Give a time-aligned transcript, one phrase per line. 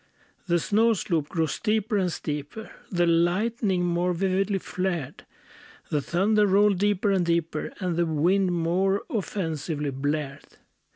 [0.47, 5.27] The snow slope grew steeper and steeper; The lightning more vividly flared;
[5.91, 10.57] The thunder rolled deeper and deeper; And the wind more offensively blared.